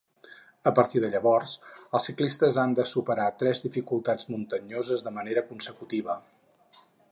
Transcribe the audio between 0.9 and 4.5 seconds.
de llavors els ciclistes han de superar tres dificultats